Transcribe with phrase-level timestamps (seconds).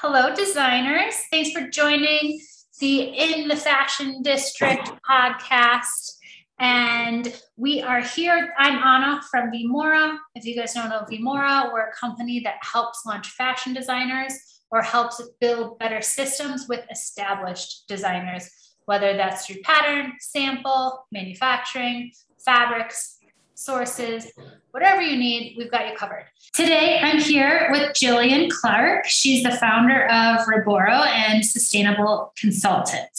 [0.00, 1.16] Hello, designers.
[1.28, 2.40] Thanks for joining
[2.78, 6.12] the In the Fashion District podcast.
[6.60, 8.54] And we are here.
[8.58, 10.16] I'm Anna from Vmora.
[10.36, 14.34] If you guys don't know Vmora, we're a company that helps launch fashion designers
[14.70, 18.48] or helps build better systems with established designers,
[18.84, 22.12] whether that's through pattern, sample, manufacturing,
[22.44, 23.17] fabrics,
[23.58, 24.30] sources,
[24.70, 26.26] whatever you need, we've got you covered.
[26.54, 29.04] Today, I'm here with Jillian Clark.
[29.06, 33.10] She's the founder of Roboro and Sustainable Consultant.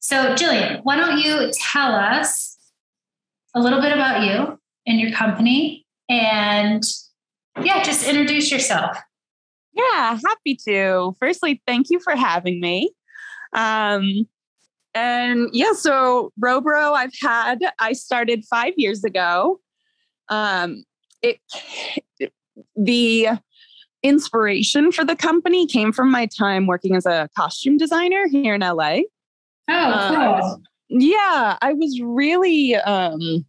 [0.00, 2.58] So, Jillian, why don't you tell us
[3.54, 6.82] a little bit about you and your company and
[7.62, 8.98] yeah, just introduce yourself.
[9.72, 11.14] Yeah, happy to.
[11.20, 12.90] Firstly, thank you for having me.
[13.52, 14.26] Um,
[14.94, 19.60] and yeah, so Roboro, I've had, I started five years ago.
[20.28, 20.84] Um,
[21.22, 21.40] it,
[22.74, 23.28] the
[24.02, 28.60] inspiration for the company came from my time working as a costume designer here in
[28.60, 29.00] LA.
[29.68, 30.16] Oh, cool.
[30.18, 30.56] Uh,
[30.88, 33.44] yeah, I was really um,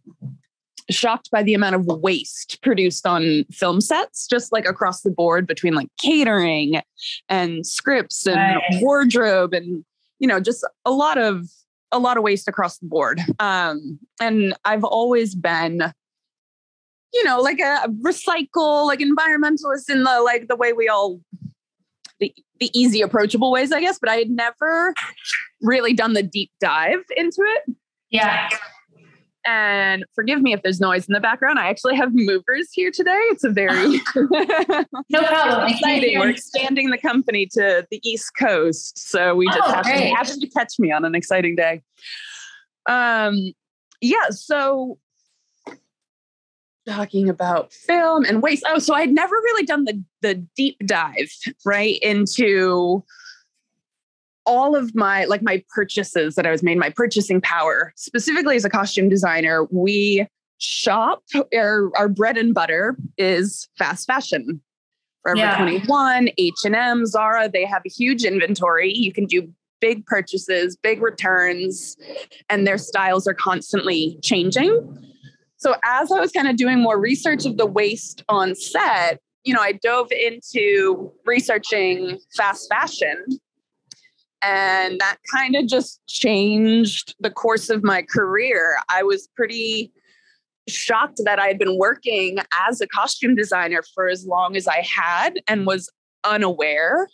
[0.90, 5.46] shocked by the amount of waste produced on film sets, just like across the board
[5.46, 6.80] between like catering
[7.28, 8.82] and scripts and Right.
[8.82, 9.84] wardrobe and
[10.18, 11.46] you know just a lot of
[11.92, 13.20] a lot of waste across the board.
[13.38, 15.92] Um, and I've always been
[17.14, 21.20] you know like a recycle like environmentalist in the like the way we all
[22.20, 24.92] the, the easy approachable ways i guess but i had never
[25.62, 27.74] really done the deep dive into it.
[28.10, 28.48] Yeah.
[29.44, 31.58] and forgive me if there's noise in the background.
[31.58, 33.18] I actually have movers here today.
[33.30, 34.00] It's a very
[35.10, 35.68] No problem.
[35.68, 36.18] Exciting.
[36.18, 40.48] we're expanding the company to the east coast so we just Oh, happened, happened to
[40.48, 41.82] catch me on an exciting day.
[42.88, 43.52] Um
[44.00, 44.98] yeah so
[46.88, 48.64] talking about film and waste.
[48.66, 51.30] Oh so i'd never really done the the deep dive
[51.64, 53.04] right into
[54.46, 57.92] all of my like my purchases that i was made my purchasing power.
[57.96, 60.26] Specifically as a costume designer we
[60.58, 61.22] shop
[61.54, 64.60] our, our bread and butter is fast fashion.
[65.22, 65.56] Forever Yeah.
[65.58, 68.92] 21 h&m zara they have a huge inventory.
[68.92, 71.96] You can do big purchases big returns
[72.50, 74.72] and their styles are constantly changing
[75.58, 79.52] so as I was kind of doing more research of the waste on set, you
[79.52, 83.24] know, I dove into researching fast fashion.
[84.40, 88.76] And that kind of just changed the course of my career.
[88.88, 89.92] I was pretty
[90.68, 94.82] shocked that I had been working as a costume designer for as long as I
[94.82, 95.90] had and was
[96.24, 97.08] unaware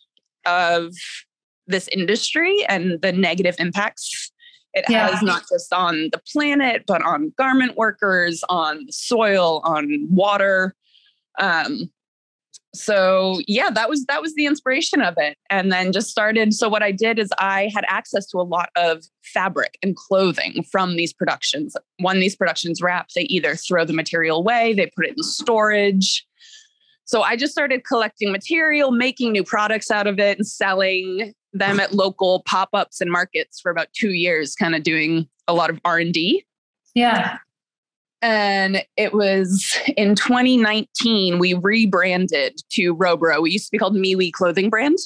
[0.44, 0.93] of
[1.66, 4.33] this industry and the negative impacts
[4.74, 5.08] it Yeah.
[5.08, 10.74] has not just on the planet, but on garment workers, on soil, on water.
[11.38, 11.90] Um,
[12.74, 15.38] so yeah, that was that was the inspiration of it.
[15.48, 16.52] And then just started.
[16.52, 20.64] So what I did is I had access to a lot of fabric and clothing
[20.72, 21.76] from these productions.
[22.00, 26.26] When these productions wrap, they either throw the material away, they put it in storage.
[27.04, 31.81] So I just started collecting material, making new products out of it, and selling them
[31.81, 35.81] at local pop-ups and markets for about two years, kind of doing a lot of
[35.84, 36.44] R and D.
[36.94, 37.38] Yeah.
[38.22, 43.42] And it was in 2019 we rebranded to Roboro.
[43.42, 44.97] We used to be called MeWe Clothing Brand.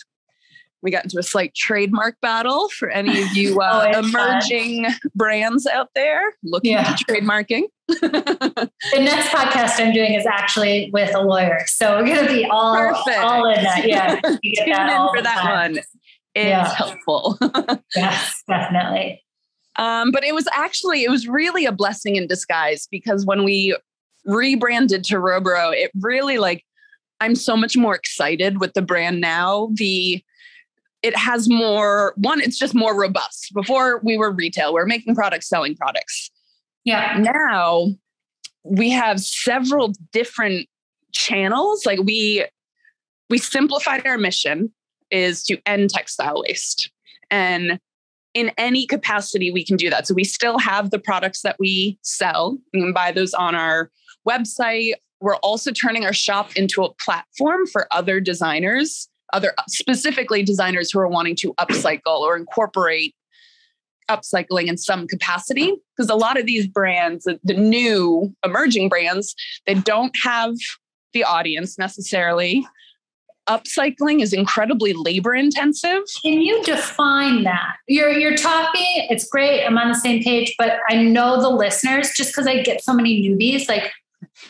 [0.81, 4.31] We got into a slight trademark battle for any of you uh, Always fun.
[4.31, 4.87] emerging
[5.17, 6.91] brands out there looking Yeah.
[6.93, 7.65] at trademarking.
[8.93, 11.61] The next podcast I'm doing is actually with a lawyer.
[11.67, 13.19] So we're going to be all, Perfect.
[13.19, 13.87] all in that.
[13.89, 14.21] Yeah.
[14.43, 15.73] You get Tune that in for that time.
[15.75, 15.83] one.
[16.39, 16.75] It's Yeah.
[16.75, 17.39] helpful.
[17.97, 19.25] Yes, definitely.
[19.77, 23.77] Um, but it was actually it was really a blessing in disguise because when we
[24.25, 26.65] rebranded to Roboro, it really like
[27.21, 29.71] I'm so much more excited with the brand now.
[29.75, 30.23] The
[31.03, 33.53] it has more one, it's just more robust.
[33.55, 36.31] Before we were retail, we are making products, selling products.
[36.85, 37.19] Yeah.
[37.19, 37.89] Now
[38.65, 40.69] we have several different
[41.13, 41.87] channels.
[41.87, 42.45] Like we
[43.31, 44.73] we simplified our mission
[45.11, 46.91] is to end textile waste.
[47.31, 47.79] And
[48.35, 50.07] in any capacity, we can do that.
[50.07, 52.59] So we still have the products that we sell.
[52.73, 53.91] You can buy those on our
[54.29, 54.93] website.
[55.21, 61.01] We're also turning our shop into a platform for other designers, other specifically designers who
[61.01, 63.15] are wanting to upcycle or incorporate
[64.09, 65.75] upcycling in some capacity.
[65.97, 69.35] Because a lot of these brands, the- new emerging brands,
[69.67, 70.55] they don't have
[71.13, 72.67] the audience necessarily.
[73.49, 76.03] Upcycling is incredibly labor intensive.
[76.23, 77.77] Can you define that?
[77.87, 79.65] You're you're talking, it's great.
[79.65, 82.93] I'm on the same page, but I know the listeners just because I get so
[82.93, 83.69] many newbies.
[83.69, 83.91] Like,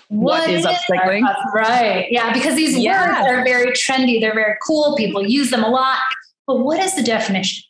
[0.09, 1.23] what, what is upcycling?
[1.55, 2.09] Right.
[2.11, 3.23] Yeah, because these yeah.
[3.23, 4.21] words are very trendy.
[4.21, 4.97] They're very cool.
[4.97, 5.99] People use them a lot.
[6.47, 7.65] But what is the definition?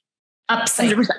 [0.51, 1.07] Upcycling.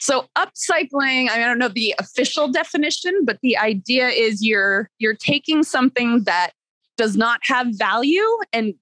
[0.00, 4.90] So upcycling, I, mean, I don't know the official definition, but the idea is you're
[4.98, 6.50] you're taking something that
[6.96, 8.74] does not have value and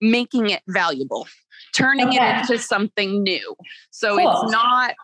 [0.00, 1.26] making it valuable,
[1.74, 2.18] turning okay.
[2.18, 3.54] it into something new.
[3.90, 4.42] So cool.
[4.42, 4.94] it's not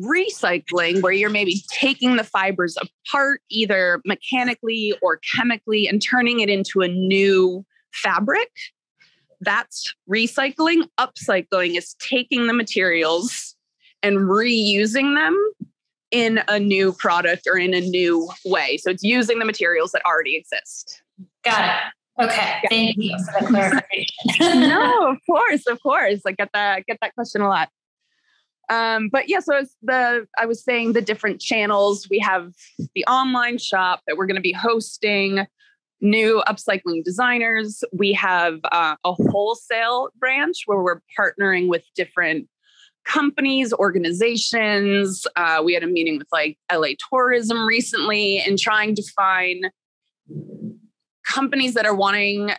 [0.00, 6.50] recycling where you're maybe taking the fibers apart either mechanically or chemically and turning it
[6.50, 8.50] into a new fabric
[9.40, 13.54] that's recycling upcycling is taking the materials
[14.02, 15.34] and reusing them
[16.10, 20.02] in a new product or in a new way so it's using the materials that
[20.04, 21.02] already exist
[21.42, 26.48] got it okay thank you for the clarification no of course of course i get
[26.52, 27.68] that get that question a lot
[28.68, 32.08] um, but yeah, so it's the I was saying the different channels.
[32.10, 32.52] We have
[32.94, 35.46] the online shop that we're going to be hosting
[36.00, 37.82] new upcycling designers.
[37.92, 42.48] We have uh, a wholesale branch where we're partnering with different
[43.04, 45.26] companies, organizations.
[45.36, 49.70] Uh, we had a meeting with like LA Tourism recently and trying to find
[51.26, 52.52] companies that are wanting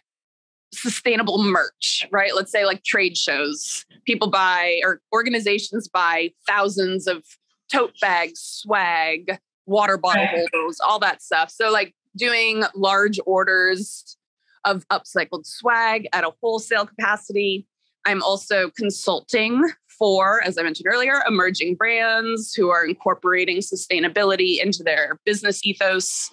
[0.73, 2.35] sustainable merch, right?
[2.35, 3.85] Let's say like trade shows.
[4.05, 7.23] People buy or organizations buy thousands of
[7.71, 11.49] tote bags, swag, water bottle holders, all that stuff.
[11.49, 14.17] So like doing large orders
[14.65, 17.67] of upcycled swag at a wholesale capacity.
[18.05, 19.63] I'm also consulting
[19.97, 26.29] for, as I mentioned earlier, emerging brands who are incorporating sustainability into their business ethos.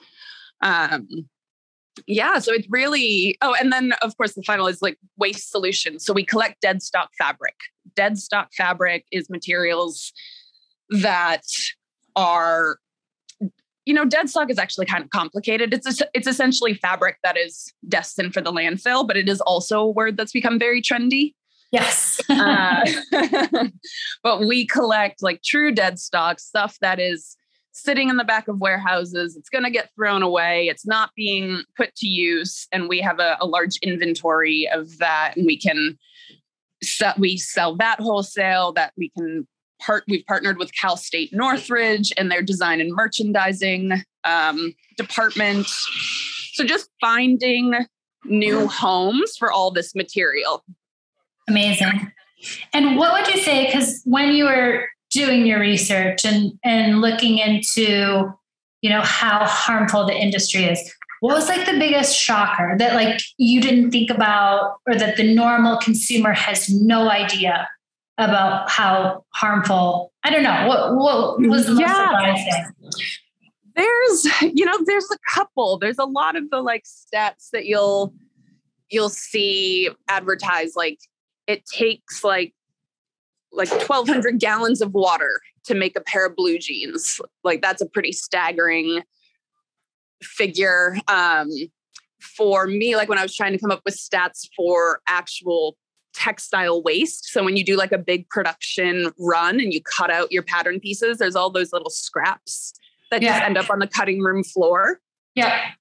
[0.63, 1.29] Um,
[2.07, 6.05] yeah so it's really oh and then of course the final is like waste solutions.
[6.05, 7.55] So we collect dead stock fabric.
[7.95, 10.13] Dead stock fabric is materials
[10.91, 11.45] that
[12.17, 12.79] are
[13.85, 15.73] you know dead stock is actually kind of complicated.
[15.73, 19.91] It's it's essentially fabric that is destined for the landfill but it is also a
[19.91, 21.35] word that's become very trendy.
[21.71, 22.21] Yes.
[22.29, 22.85] Uh,
[24.23, 27.37] but we collect like true dead stock stuff that is
[27.75, 29.37] sitting in the back of warehouses.
[29.37, 30.69] It's going to get thrown away.
[30.69, 32.67] It's not being put to use.
[32.73, 35.35] And we have a, a large inventory of that.
[35.37, 35.99] And we can
[36.83, 39.47] sell, we sell that wholesale that we can
[39.81, 40.05] part.
[40.09, 45.67] We've partnered with Cal State Northridge and their design and merchandising um, department.
[46.53, 47.75] So just finding
[48.25, 50.65] new homes for all this material.
[51.49, 52.13] Amazing.
[52.73, 53.67] And what would you say?
[53.67, 58.31] Because when you were doing your research and and looking into
[58.83, 60.95] you know how harmful the industry is.
[61.21, 65.35] What was like the biggest shocker that like you didn't think about or that the
[65.35, 67.67] normal consumer has no idea
[68.19, 72.09] about how harmful i don't know what what was the most yeah.
[72.11, 72.65] surprising?
[73.75, 74.25] There's
[74.55, 75.79] you know there's a couple.
[75.79, 78.15] There's a lot of the like stats that you'll
[78.91, 80.99] you'll see advertised like
[81.47, 82.55] it takes like
[83.55, 87.21] like 1200 gallons of water to make a pair of blue jeans.
[87.43, 89.03] Like that's a pretty staggering
[90.23, 91.51] figure um,
[92.21, 95.77] for me like when i was trying to come up with stats for actual
[96.15, 97.27] textile waste.
[97.27, 100.79] So when you do like a big production run and you cut out your pattern
[100.81, 102.73] pieces there's all those little scraps
[103.11, 103.33] that yeah.
[103.33, 105.01] just end up on the cutting room floor.
[105.35, 105.73] Yeah.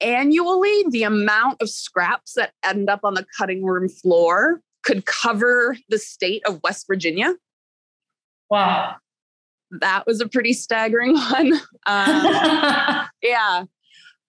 [0.00, 5.76] Annually the amount of scraps that end up on the cutting room floor could cover
[5.88, 7.34] the state of West Virginia.
[8.50, 8.96] Wow.
[9.80, 11.54] That was a pretty staggering one.
[11.86, 13.64] Um, yeah.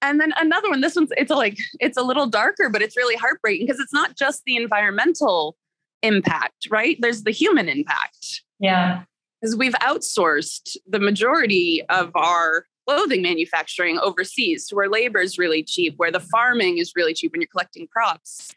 [0.01, 2.97] And then another one, this one's, it's a, like, it's a little darker, but it's
[2.97, 5.55] really heartbreaking because it's not just the environmental
[6.01, 6.97] impact, right?
[6.99, 8.41] There's the human impact.
[8.59, 9.03] Yeah.
[9.41, 15.63] Because we've outsourced the majority of our clothing manufacturing overseas to where labor is really
[15.63, 18.53] cheap, where the farming is really cheap when you're collecting crops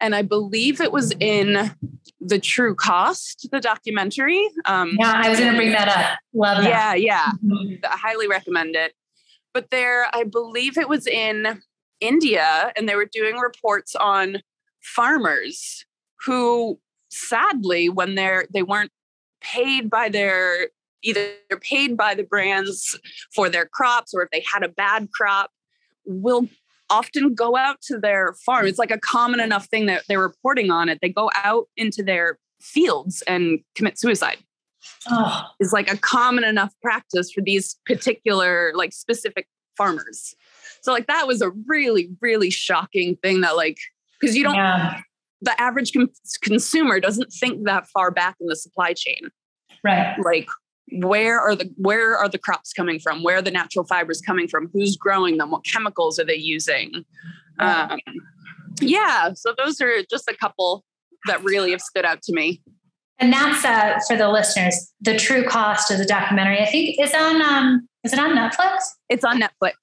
[0.00, 1.74] and I believe it was in
[2.20, 4.48] the True Cost, the documentary.
[4.64, 6.18] Um, yeah, I was going to bring that up.
[6.32, 6.68] Love that.
[6.68, 7.84] Yeah, yeah, mm-hmm.
[7.84, 8.94] I highly recommend it.
[9.52, 11.62] But there, I believe it was in
[12.00, 14.42] India, and they were doing reports on
[14.82, 15.84] farmers
[16.24, 16.78] who,
[17.10, 18.92] sadly, when they're they weren't
[19.40, 20.68] paid by their
[21.02, 21.28] either
[21.60, 22.98] paid by the brands
[23.34, 25.50] for their crops or if they had a bad crop
[26.06, 26.48] will
[26.94, 28.66] often go out to their farm.
[28.66, 30.98] It's like a common enough thing that they're reporting on it.
[31.02, 34.38] They go out into their fields and commit suicide.
[35.10, 35.42] Oh.
[35.60, 39.46] Is like a common enough practice for these particular, like specific
[39.76, 40.34] farmers.
[40.82, 43.78] So, like, that was a really, really shocking thing that, like,
[44.20, 45.00] because you don't, yeah.
[45.40, 46.10] the average com-
[46.42, 49.30] consumer doesn't think that far back in the supply chain.
[49.82, 50.14] Right.
[50.22, 50.48] Like,
[51.00, 53.22] where are the where are the crops coming from?
[53.22, 54.70] Where are the natural fibers coming from?
[54.72, 55.50] Who's growing them?
[55.50, 57.04] What chemicals are they using?
[57.58, 58.00] Um,
[58.80, 60.84] yeah so those are just a couple
[61.26, 62.62] that really have stood out to me.
[63.20, 67.14] And that's uh, for the listeners the true cost of the documentary i think is
[67.14, 68.82] on um, is it on netflix?
[69.08, 69.74] It's on netflix.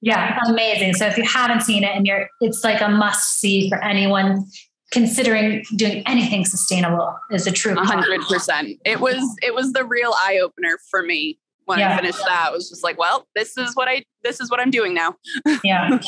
[0.00, 0.94] Yeah amazing.
[0.94, 4.44] So if you haven't seen it and you're it's like a must see for anyone
[4.90, 8.78] considering doing anything sustainable is a true hundred percent.
[8.84, 11.94] It was it was the real eye opener for me when yeah.
[11.94, 12.48] I finished that.
[12.50, 15.16] It was just like, well, this is what I this is what I'm doing now.
[15.64, 15.98] yeah.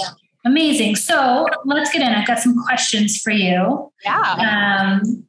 [0.45, 0.97] Amazing.
[0.97, 2.09] So let's get in.
[2.09, 3.93] I've got some questions for you.
[4.05, 4.99] Yeah.
[4.99, 5.25] Um,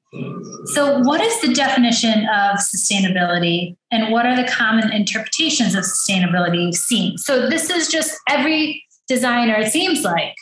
[0.65, 6.65] so, what is the definition of sustainability, and what are the common interpretations of sustainability
[6.65, 7.17] you've seen?
[7.17, 10.36] So, this is just every designer, it seems like,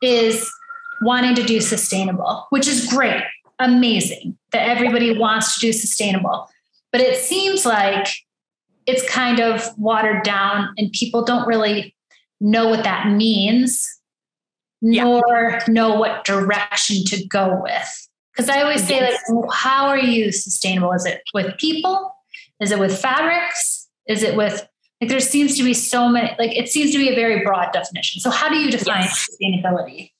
[0.00, 0.48] is
[1.00, 3.22] wanting to do sustainable, which is great,
[3.58, 6.48] amazing that everybody wants to do sustainable.
[6.92, 8.08] But it seems like
[8.86, 11.94] it's kind of watered down and people don't really
[12.40, 13.86] know what that means,
[14.80, 15.04] yeah.
[15.04, 18.08] nor know what direction to go with.
[18.32, 20.92] Because I always say, like, how are you sustainable?
[20.92, 22.14] Is it with people?
[22.60, 23.88] Is it with fabrics?
[24.06, 24.66] Is it with
[25.00, 27.72] like there seems to be so many like it seems to be a very broad
[27.72, 28.20] definition.
[28.20, 29.28] So how do you define yes.
[29.30, 30.12] sustainability?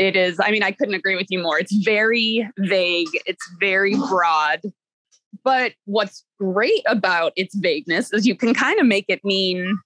[0.00, 1.58] It is i mean i couldn't agree with you more.
[1.58, 3.08] It's very vague.
[3.26, 4.60] It's very broad.
[5.44, 9.78] But what's great about its vagueness is you can kind of make it mean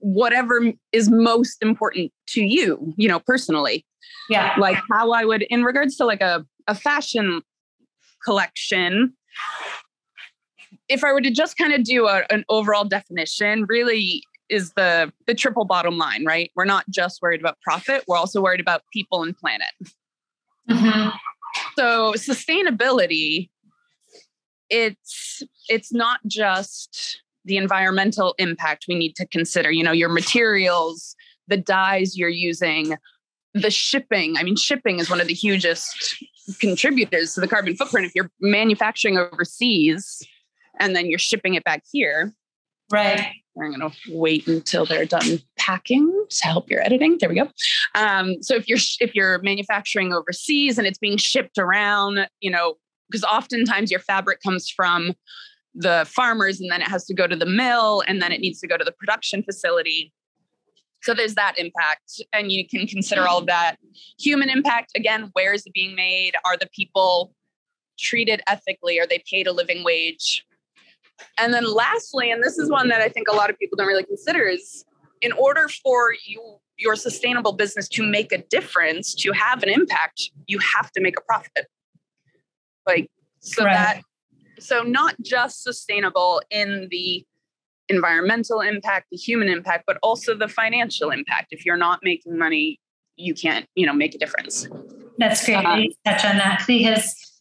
[0.00, 3.84] whatever is most important to you you know personally.
[4.30, 4.54] Yeah.
[4.58, 7.42] Like how i would in regards to like a, a fashion
[8.24, 9.12] collection
[10.88, 15.12] if i were to just kind of do a, an overall definition really is the
[15.26, 16.50] the triple bottom line, right?
[16.54, 19.72] We're not just worried about profit; we're also worried about people and planet.
[20.70, 21.10] Mm-hmm.
[21.76, 23.50] So sustainability,
[24.70, 29.70] it's it's not just the environmental impact we need to consider.
[29.70, 31.14] You know, your materials,
[31.48, 32.96] the dyes you're using,
[33.52, 34.36] the shipping.
[34.36, 36.24] I mean, shipping is one of the hugest
[36.58, 38.06] contributors to the carbon footprint.
[38.06, 40.22] If you're manufacturing overseas
[40.78, 42.32] and then you're shipping it back here,
[42.90, 43.32] right?
[43.60, 47.18] I'm going to wait until they're done packing to help your editing.
[47.20, 47.48] There we go.
[47.94, 52.74] Um, so if you're if you're manufacturing overseas and it's being shipped around, you know,
[53.08, 55.12] because oftentimes your fabric comes from
[55.74, 58.60] the farmers and then it has to go to the mill and then it needs
[58.60, 60.12] to go to the production facility.
[61.02, 63.76] So there's that impact, and you can consider all of that.
[64.18, 66.32] Human impact again, where is it being made?
[66.46, 67.34] Are the people
[67.98, 68.98] treated ethically?
[68.98, 70.46] Are they paid a living wage?
[71.38, 73.86] And then lastly, and this is one that I think a lot of people don't
[73.86, 74.84] really consider is
[75.20, 80.30] in order for you your sustainable business to make a difference, to have an impact,
[80.48, 81.66] you have to make a profit.
[82.86, 83.08] Like
[83.40, 83.74] so right.
[83.74, 84.02] that
[84.58, 87.24] so not just sustainable in the
[87.88, 91.48] environmental impact, the human impact, but also the financial impact.
[91.50, 92.80] If you're not making money,
[93.16, 94.68] you can't, you know, make a difference.
[95.18, 95.56] That's great.
[95.64, 97.33] Uh, touch on that because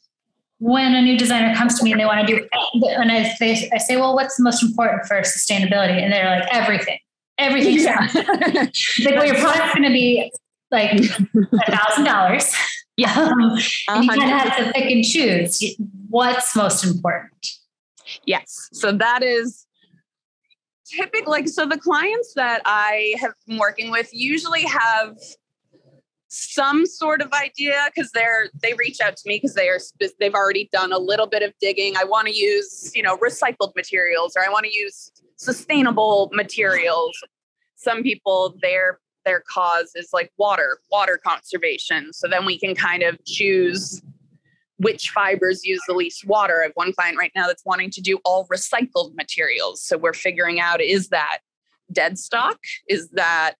[0.63, 2.47] when a new designer comes to me and they want to do,
[2.87, 6.01] and I, they, I say, well, what's the most important for sustainability?
[6.01, 6.99] And they're like, everything,
[7.37, 7.79] everything.
[7.79, 7.99] Yeah.
[8.15, 10.31] like, well, your product's going to be
[10.71, 12.51] like a thousand dollars.
[12.95, 13.11] Yeah.
[13.11, 15.59] Um, and you kind of have to pick and choose
[16.09, 17.47] what's most important.
[18.23, 18.69] Yes.
[18.71, 19.65] So that is
[20.85, 25.17] typically like, so the clients that I have been working with usually have
[26.35, 29.77] some sort of idea because they're they reach out to me because they are
[30.19, 31.95] they've already done a little bit of digging.
[31.95, 37.15] I want to use you know recycled materials or i want to use sustainable materials.
[37.75, 42.11] Some people their their cause is like water water conservation.
[42.13, 44.01] So then we can kind of choose
[44.77, 46.61] which fibers use the least water.
[46.61, 49.83] I have one client right now that's wanting to do all recycled materials.
[49.83, 51.39] So we're figuring out is that
[51.91, 52.57] dead stock?
[52.89, 53.57] Is that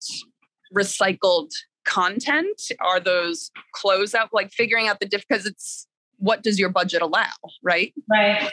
[0.75, 1.51] recycled
[1.86, 2.72] content?
[2.80, 5.88] Are those close closeout like figuring out the diff because it's
[6.18, 7.28] what does your budget allow,
[7.62, 7.94] right?
[8.10, 8.52] Right.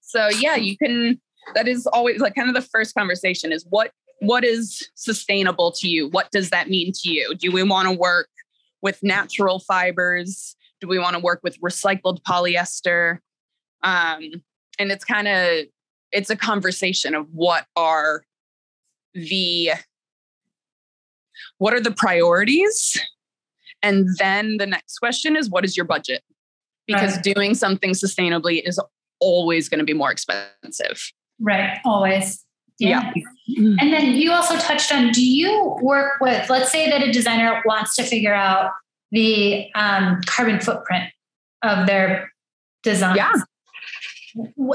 [0.00, 1.20] So yeah, you can
[1.54, 3.90] that is always like kind of the first conversation is what
[4.20, 6.08] what is sustainable to you?
[6.08, 7.34] What does that mean to you?
[7.34, 8.28] Do we want to work
[8.80, 10.54] with natural fibers?
[10.80, 13.18] Do we want to work with recycled polyester?
[13.82, 14.42] Um,
[14.78, 15.66] and it's kind of
[16.12, 18.22] it's a conversation of what are
[19.14, 19.70] the
[21.58, 23.00] what are the priorities?
[23.82, 26.22] And then the next question is what is your budget?
[26.86, 27.34] Because right.
[27.34, 28.80] doing something sustainably is
[29.20, 31.12] always going to be more expensive.
[31.40, 32.44] Right, always.
[32.78, 33.12] Yeah.
[33.46, 33.76] yeah.
[33.78, 37.62] And then you also touched on do you work with, let's say that a designer
[37.64, 38.72] wants to figure out
[39.12, 41.12] the um, carbon footprint
[41.62, 42.32] of their
[42.82, 43.16] design.
[43.16, 43.32] Yeah.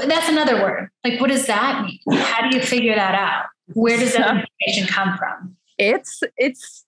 [0.06, 0.88] that's another word.
[1.04, 2.18] Like, what does that mean?
[2.18, 3.46] How do you figure that out?
[3.74, 5.57] Where does that information come from?
[5.78, 6.84] It's it's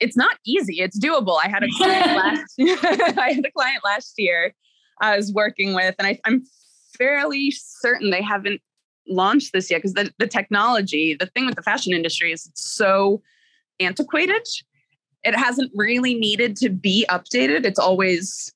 [0.00, 0.80] it's not easy.
[0.80, 1.38] It's doable.
[1.42, 2.54] I had a client last
[3.18, 4.54] I had a client last year
[5.00, 6.44] I was working with, and I, I'm
[6.96, 8.60] fairly certain they haven't
[9.08, 12.64] launched this yet because the, the technology, the thing with the fashion industry is it's
[12.64, 13.22] so
[13.80, 14.46] antiquated.
[15.22, 17.64] It hasn't really needed to be updated.
[17.64, 18.52] It's always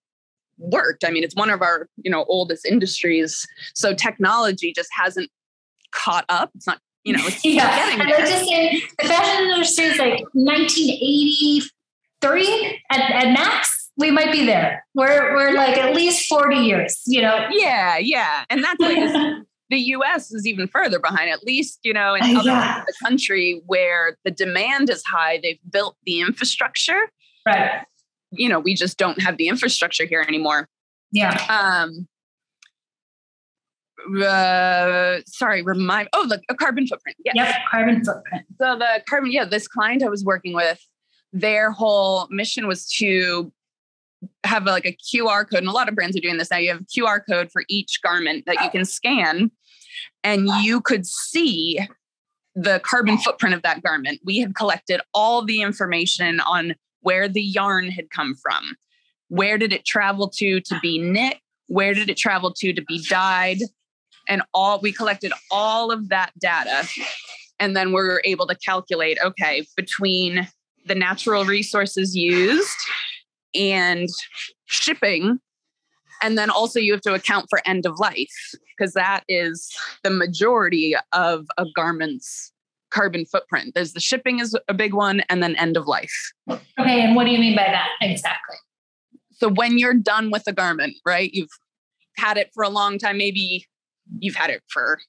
[0.59, 1.05] worked.
[1.05, 3.47] I mean, it's one of our, you know, oldest industries.
[3.75, 5.31] So technology just hasn't
[5.93, 6.51] caught up.
[6.55, 7.69] It's not, you know, it's yeah.
[7.69, 13.91] I'd like to say the fashion industry is like 1983 at, at max.
[13.97, 14.87] We might be there.
[14.95, 17.47] We're we're like at least 40 years, you know.
[17.51, 18.45] Yeah, yeah.
[18.49, 22.49] And that's like the US is even further behind, at least, you know, in other
[22.49, 22.75] yeah.
[22.75, 27.11] parts of the country where the demand is high, they've built the infrastructure.
[27.47, 27.83] Right
[28.33, 30.69] you know, we just don't have the infrastructure here anymore.
[31.13, 31.35] Yeah.
[31.49, 32.09] Um,
[34.25, 36.09] uh, sorry, remind.
[36.13, 37.17] Oh, look, a carbon footprint.
[37.25, 37.35] Yes.
[37.37, 38.45] Yep, carbon footprint.
[38.61, 40.81] So the carbon, yeah, this client I was working with,
[41.33, 43.53] their whole mission was to
[44.45, 46.59] have a, like a QR code, and a lot of brands are doing this now.
[46.59, 49.51] You have a QR code for each garment that you can scan,
[50.23, 51.79] and you could see
[52.55, 54.21] the carbon footprint of that garment.
[54.25, 58.77] We had collected all the information on where the yarn had come from.
[59.29, 61.39] Where did it travel to to be knit?
[61.67, 63.59] Where did it travel to to be dyed?
[64.29, 66.89] And all we collected all of that data.
[67.59, 70.49] And then we are able to calculate okay, between
[70.87, 72.77] the natural resources used
[73.55, 74.09] and
[74.67, 75.39] shipping.
[76.23, 79.71] And then also you have to account for end of life because that is
[80.03, 82.53] the majority of a garment's
[82.91, 83.75] carbon footprint.
[83.75, 86.15] There's the shipping is a big one, and then end of life.
[86.51, 88.57] Okay, and what do you mean by that exactly?
[89.33, 91.33] So when you're done with a garment, right?
[91.33, 91.51] You've
[92.17, 93.19] had it for a long time.
[93.19, 93.67] Maybe
[94.19, 95.01] you've had it for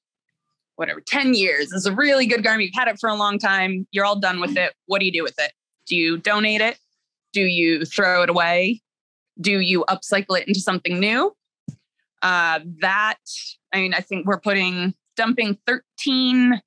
[0.75, 1.71] whatever 10 years.
[1.71, 2.65] It's a really good garment.
[2.65, 3.87] You've had it for a long time.
[3.91, 4.73] You're all done with it.
[4.87, 5.51] What do you do with it?
[5.85, 6.77] Do you donate it?
[7.31, 8.81] Do you throw it away?
[9.39, 11.35] Do you upcycle it into something new?
[12.21, 13.17] Uh, that,
[13.73, 16.61] I mean, I think we're putting dumping 13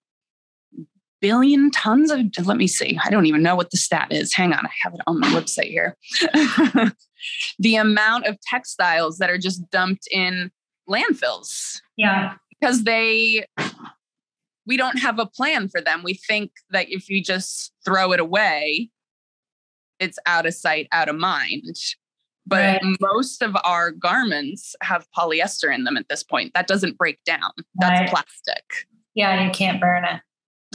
[1.20, 4.34] billion tons of, let me see, I don't even know what the stat is.
[4.34, 5.96] Hang on, I have it on my website here.
[7.58, 10.50] the amount of textiles that are just dumped in
[10.88, 11.80] landfills.
[11.96, 12.34] Yeah.
[12.58, 13.44] Because they,
[14.66, 16.02] we don't have a plan for them.
[16.02, 18.90] We think that if you just throw it away,
[19.98, 21.76] it's out of sight, out of mind.
[22.46, 22.96] But right.
[23.00, 26.52] most of our garments have polyester in them at this point.
[26.54, 27.50] That doesn't break down.
[27.74, 28.08] That's right.
[28.08, 28.64] plastic.
[29.14, 30.20] Yeah, you can't burn it.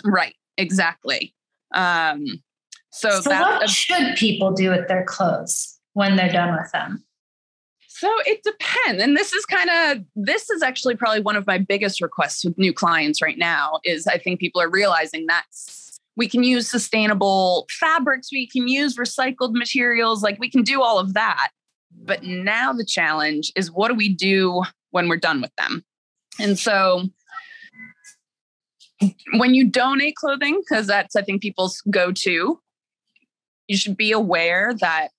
[0.03, 1.33] Right, exactly.
[1.73, 2.25] Um,
[2.91, 7.05] so, so what a, should people do with their clothes when they're done with them?
[8.01, 9.03] So it depends.
[9.03, 12.57] And this is kind of this is actually probably one of my biggest requests with
[12.57, 15.43] new clients right now is I think people are realizing that
[16.15, 20.97] we can use sustainable fabrics, we can use recycled materials, like we can do all
[20.97, 21.49] of that.
[21.91, 25.85] But now the challenge is what do we do when we're done with them?
[26.39, 27.03] And so
[29.33, 32.59] when you donate clothing, because that's, I think, people's go to,
[33.67, 35.09] you should be aware that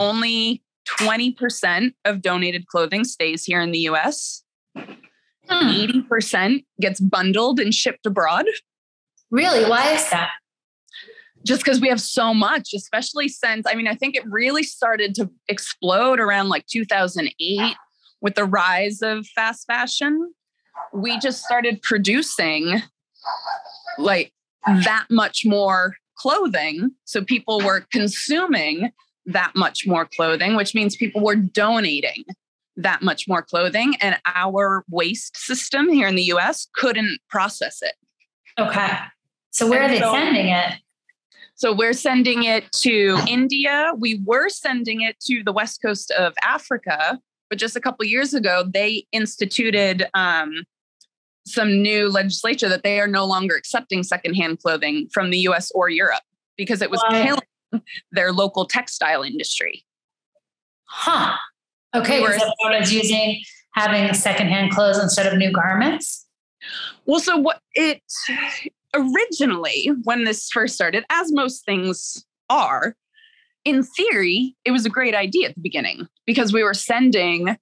[0.00, 4.42] only 20% of donated clothing stays here in the US.
[4.74, 4.88] Hmm.
[5.48, 8.46] 80% gets bundled and shipped abroad.
[9.30, 9.68] Really?
[9.68, 10.30] Why is that?
[11.44, 15.14] Just because we have so much, especially since, I mean, I think it really started
[15.16, 17.76] to explode around like 2008
[18.20, 20.32] with the rise of fast fashion.
[20.92, 22.82] We just started producing
[23.98, 24.32] like
[24.66, 26.92] that much more clothing.
[27.04, 28.92] So people were consuming
[29.26, 32.24] that much more clothing, which means people were donating
[32.76, 33.94] that much more clothing.
[34.00, 37.94] And our waste system here in the US couldn't process it.
[38.58, 38.88] Okay.
[39.50, 40.74] So where and are they so, sending it?
[41.54, 43.92] So we're sending it to India.
[43.96, 48.34] We were sending it to the west coast of Africa, but just a couple years
[48.34, 50.64] ago, they instituted um,
[51.46, 55.88] some new legislature that they are no longer accepting secondhand clothing from the US or
[55.88, 56.22] Europe
[56.56, 57.38] because it was killing
[58.12, 59.84] their local textile industry.
[60.84, 61.36] Huh.
[61.94, 62.20] Okay.
[62.20, 63.42] Were, so using
[63.74, 66.26] having secondhand clothes instead of new garments?
[67.06, 68.02] Well, so what it
[68.94, 72.94] originally, when this first started, as most things are,
[73.64, 77.56] in theory, it was a great idea at the beginning because we were sending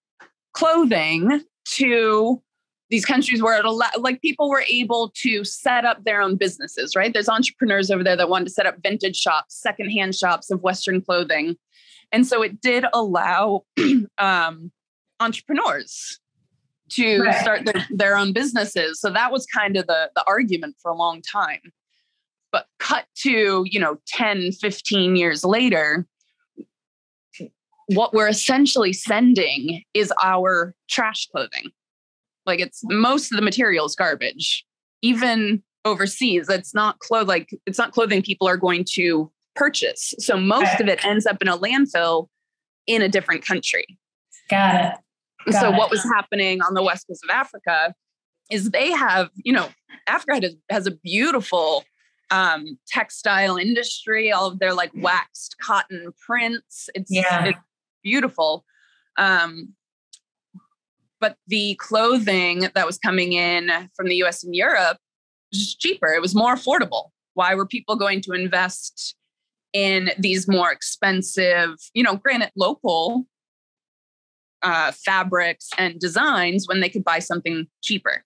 [0.53, 2.43] clothing to
[2.91, 6.97] these countries where it allowed, like people were able to set up their own businesses,
[6.97, 7.13] right?
[7.13, 11.01] There's entrepreneurs over there that wanted to set up vintage shops, secondhand shops of Western
[11.01, 11.57] clothing.
[12.11, 13.65] And so it did allow
[14.19, 14.73] um,
[15.21, 16.19] entrepreneurs
[16.91, 17.41] to right.
[17.41, 19.01] start their, their own businesses.
[19.01, 21.61] So that was kind of the, the argument for a long time.
[22.51, 26.09] But cut to, you know, 10, 15 years later,
[27.95, 31.71] what we're essentially sending is our trash clothing.
[32.47, 34.65] Like it's most of the materials garbage.
[35.03, 40.15] Even overseas, it's not clothes like it's not clothing people are going to purchase.
[40.19, 42.29] So most of it ends up in a landfill
[42.87, 43.99] in a different country.
[44.49, 45.53] Got it.
[45.53, 45.77] Got so it.
[45.77, 47.95] what was happening on the west coast of Africa
[48.51, 49.69] is they have, you know,
[50.07, 51.85] Africa has, has a beautiful
[52.31, 56.89] um, textile industry, all of their like waxed cotton prints.
[56.95, 57.47] It's, yeah.
[57.47, 57.59] it's
[58.03, 58.65] beautiful.
[59.17, 59.75] Um,
[61.21, 64.99] but the clothing that was coming in from the US and Europe
[65.53, 66.09] was cheaper.
[66.09, 67.11] It was more affordable.
[67.35, 69.15] Why were people going to invest
[69.73, 73.27] in these more expensive, you know, granted local
[74.63, 78.25] uh, fabrics and designs when they could buy something cheaper.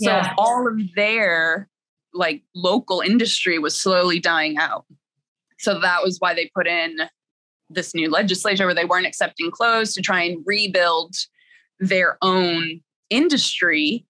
[0.00, 0.34] So yeah.
[0.38, 1.68] all of their
[2.12, 4.84] like local industry was slowly dying out.
[5.58, 6.98] So that was why they put in
[7.70, 11.14] this new legislature where they weren't accepting clothes to try and rebuild
[11.80, 14.06] their own industry.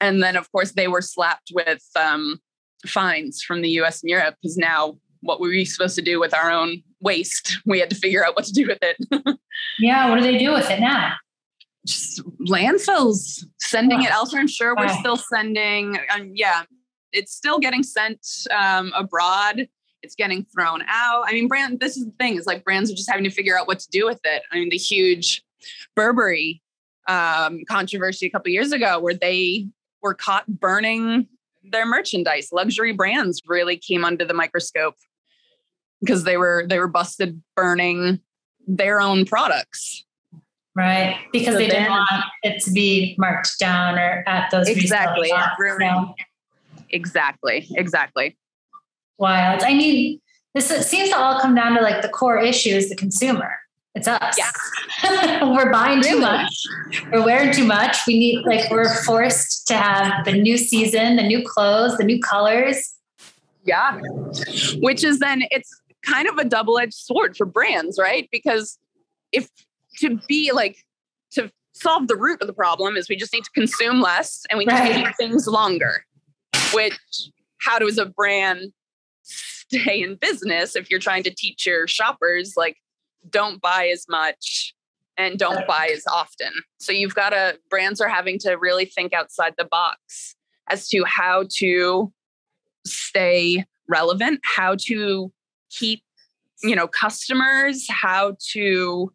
[0.00, 2.40] And then, of course, they were slapped with um,
[2.86, 6.34] fines from the US and Europe because now what were we supposed to do with
[6.34, 7.58] our own waste?
[7.66, 8.96] We had to figure out what to do with it.
[9.78, 11.14] yeah, what do they do with it now?
[11.86, 14.04] Just landfills, sending oh.
[14.04, 14.40] it elsewhere.
[14.40, 15.00] I'm sure we're oh.
[15.00, 15.98] still sending.
[16.14, 16.62] Um, yeah,
[17.12, 19.66] it's still getting sent um, abroad.
[20.02, 21.24] It's getting thrown out.
[21.26, 21.80] I mean, brand.
[21.80, 22.36] This is the thing.
[22.36, 24.42] Is like brands are just having to figure out what to do with it.
[24.52, 25.42] I mean, the huge
[25.96, 26.62] Burberry
[27.06, 29.68] um, controversy a couple years ago, where they
[30.02, 31.26] were caught burning
[31.62, 32.50] their merchandise.
[32.52, 34.96] Luxury brands really came under the microscope
[36.00, 38.20] because they were they were busted burning
[38.66, 40.04] their own products.
[40.76, 45.28] Right, because so they didn't want it to be marked down or at those exactly,
[45.28, 46.14] so.
[46.90, 48.36] exactly, exactly.
[49.16, 49.62] Wild.
[49.62, 50.20] I mean,
[50.52, 53.52] this seems to all come down to like the core issue is the consumer.
[53.94, 54.36] It's us.
[54.36, 55.44] Yeah.
[55.54, 56.52] we're buying too much.
[57.12, 57.98] We're wearing too much.
[58.06, 62.20] We need like we're forced to have the new season, the new clothes, the new
[62.20, 62.94] colors.
[63.64, 64.00] Yeah.
[64.80, 65.70] Which is then it's
[66.04, 68.28] kind of a double-edged sword for brands, right?
[68.30, 68.78] Because
[69.32, 69.48] if
[69.98, 70.84] to be like
[71.32, 74.58] to solve the root of the problem is we just need to consume less and
[74.58, 74.84] we right.
[74.84, 76.04] need to keep things longer.
[76.72, 76.98] Which
[77.60, 78.72] how does a brand
[79.22, 82.76] stay in business if you're trying to teach your shoppers like
[83.28, 84.74] don't buy as much
[85.16, 86.52] and don't buy as often.
[86.78, 90.36] So you've got to brands are having to really think outside the box
[90.68, 92.12] as to how to
[92.86, 95.32] stay relevant, how to
[95.70, 96.02] keep
[96.62, 99.12] you know customers, how to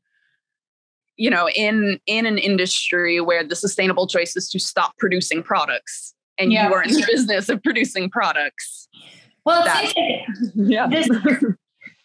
[1.18, 6.14] you know in in an industry where the sustainable choice is to stop producing products
[6.40, 6.68] and yeah.
[6.68, 8.88] you are in the business of producing products.
[9.46, 9.94] Well, that,
[10.56, 10.88] yeah.
[10.88, 11.10] This,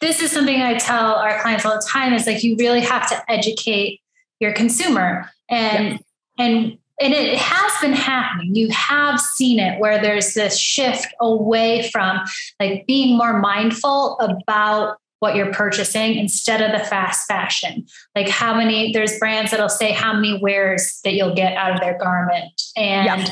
[0.04, 3.08] this is something I tell our clients all the time is like you really have
[3.08, 4.00] to educate
[4.38, 5.98] your consumer and
[6.38, 8.54] and and it has been happening.
[8.54, 12.20] You have seen it where there's this shift away from
[12.60, 17.86] like being more mindful about what you're purchasing instead of the fast fashion.
[18.14, 21.80] Like how many there's brands that'll say how many wears that you'll get out of
[21.80, 23.28] their garment and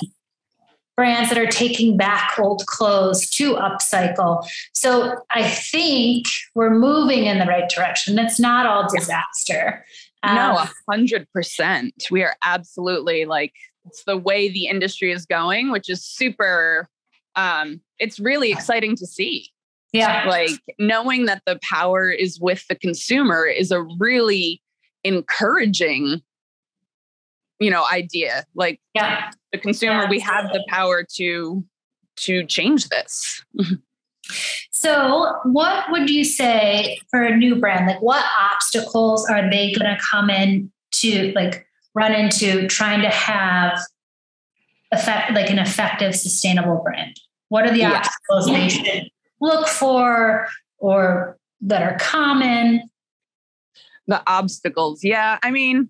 [0.96, 4.46] brands that are taking back old clothes to upcycle.
[4.72, 8.18] So I think we're moving in the right direction.
[8.18, 9.84] It's not all disaster.
[10.22, 11.94] Um, no, a hundred percent.
[12.10, 13.54] We are absolutely like
[13.86, 16.88] it's the way the industry is going, which is super
[17.34, 19.48] um it's really exciting to see.
[19.92, 20.24] Yeah.
[20.28, 24.62] Like knowing that the power is with the consumer is a really
[25.04, 26.22] encouraging
[27.62, 28.44] you know idea.
[28.54, 29.30] Like yeah.
[29.52, 31.64] the consumer yeah, we have the power to
[32.16, 33.44] to change this.
[34.70, 37.86] So what would you say for a new brand?
[37.86, 43.08] Like what obstacles are they going to come in to like run into trying to
[43.08, 43.78] have
[44.90, 47.16] effect like an effective sustainable brand?
[47.48, 47.92] What are the yeah.
[47.92, 50.48] obstacles they should look for
[50.78, 52.88] or that are common?
[54.08, 55.38] The obstacles yeah.
[55.44, 55.88] I mean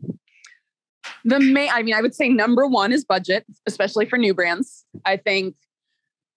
[1.25, 4.85] the main, I mean, I would say number one is budget, especially for new brands.
[5.05, 5.55] I think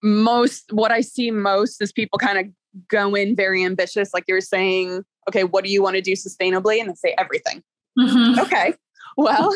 [0.04, 2.46] most, what I see most is people kind of
[2.90, 6.80] go in very ambitious, like you're saying, okay, what do you want to do sustainably?
[6.80, 7.64] And they say everything.
[7.98, 8.40] Mm-hmm.
[8.42, 8.74] Okay.
[9.18, 9.56] Well,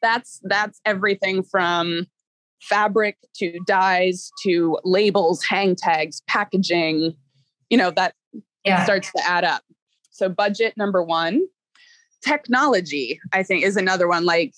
[0.00, 2.06] that's that's everything from
[2.60, 7.14] fabric to dyes to labels, hang tags, packaging,
[7.70, 8.14] you know, that
[8.64, 8.84] yeah.
[8.84, 9.62] starts to add up.
[10.10, 11.46] So budget number one
[12.22, 14.54] technology i think is another one like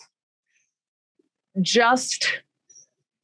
[1.61, 2.41] just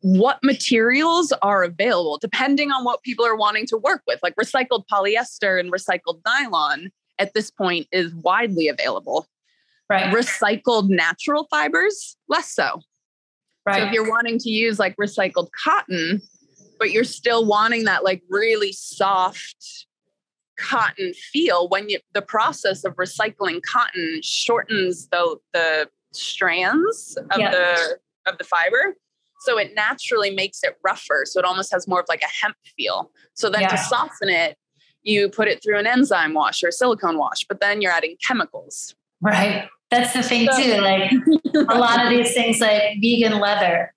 [0.07, 4.20] what materials are available depending on what people are wanting to work with.
[4.22, 9.27] Like recycled polyester and recycled nylon at this point is widely available.
[9.90, 10.14] Right.
[10.14, 12.83] Recycled natural fibers, less so.
[13.64, 13.81] Right.
[13.81, 16.22] So if you're wanting to use like recycled cotton,
[16.79, 19.87] but you're still wanting that like really soft
[20.59, 27.51] cotton feel when you the process of recycling cotton shortens the the strands of yeah.
[27.51, 28.97] the of the fiber.
[29.40, 31.25] So it naturally makes it rougher.
[31.25, 33.11] So it almost has more of like a hemp feel.
[33.35, 33.69] So then yeah.
[33.69, 34.57] to soften it
[35.03, 38.95] you put it through an enzyme wash or silicone wash but then you're adding chemicals.
[39.21, 39.69] Right.
[39.90, 41.12] That's the thing so, too like
[41.55, 43.95] a lot of these things like vegan leather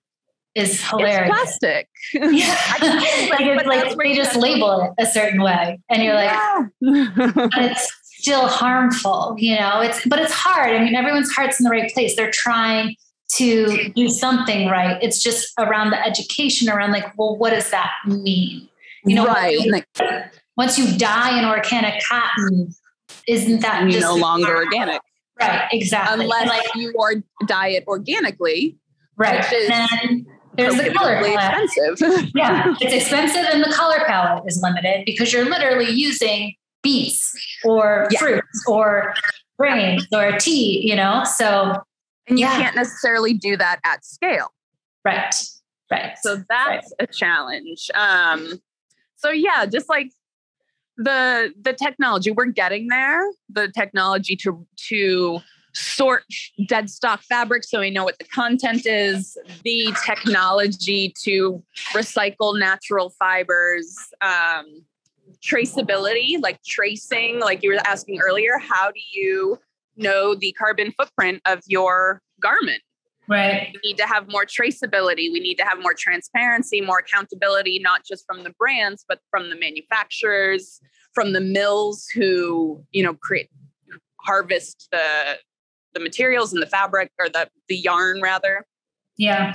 [0.54, 1.30] is hilarious.
[1.30, 1.88] It's plastic.
[2.14, 2.56] Yeah.
[3.30, 5.80] like it's like they just label it a certain way.
[5.88, 6.66] And you're like, yeah.
[6.80, 9.80] it's still harmful, you know?
[9.80, 10.74] It's but it's hard.
[10.74, 12.16] I mean, everyone's heart's in the right place.
[12.16, 12.96] They're trying
[13.34, 15.00] to do something right.
[15.02, 18.68] It's just around the education, around like, well, what does that mean?
[19.04, 19.56] You know, right.
[19.56, 20.08] Once you,
[20.56, 22.74] once you dye an organic cotton,
[23.26, 25.00] isn't that you no longer organic?
[25.38, 26.24] Right, exactly.
[26.24, 27.14] Unless like, you are
[27.46, 28.76] diet organically.
[29.16, 29.44] Right.
[29.50, 30.26] then
[30.60, 31.64] there's the color palette.
[31.64, 32.30] expensive.
[32.34, 38.08] yeah, it's expensive and the color palette is limited because you're literally using beets or
[38.10, 38.18] yeah.
[38.18, 39.14] fruits or
[39.58, 41.22] grains or tea, you know?
[41.24, 41.74] So
[42.26, 42.60] and you yeah.
[42.60, 44.48] can't necessarily do that at scale.
[45.04, 45.34] Right.
[45.90, 46.16] Right.
[46.22, 47.08] So that's right.
[47.08, 47.90] a challenge.
[47.94, 48.60] Um
[49.16, 50.10] so yeah, just like
[50.96, 55.40] the the technology we're getting there, the technology to to
[55.74, 56.24] sort
[56.66, 63.10] dead stock fabric so we know what the content is, the technology to recycle natural
[63.18, 64.84] fibers, um,
[65.42, 69.58] traceability, like tracing, like you were asking earlier, how do you
[69.96, 72.82] know the carbon footprint of your garment?
[73.28, 73.70] Right.
[73.72, 75.32] We need to have more traceability.
[75.32, 79.50] We need to have more transparency, more accountability, not just from the brands, but from
[79.50, 80.80] the manufacturers,
[81.14, 83.48] from the mills who, you know, create
[84.22, 85.38] harvest the
[85.94, 88.66] the materials and the fabric or the the yarn rather.
[89.16, 89.54] Yeah.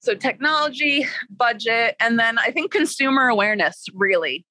[0.00, 4.46] So technology, budget, and then I think consumer awareness really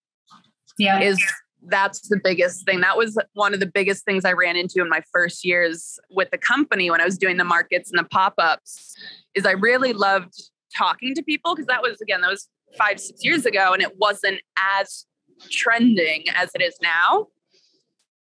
[0.78, 1.00] yeah.
[1.00, 1.22] is
[1.68, 2.82] that's the biggest thing.
[2.82, 6.30] That was one of the biggest things I ran into in my first years with
[6.32, 8.96] the company when I was doing the markets and the pop-ups
[9.36, 10.34] is I really loved
[10.76, 13.98] talking to people because that was again that was 5 6 years ago and it
[13.98, 15.06] wasn't as
[15.50, 17.28] trending as it is now.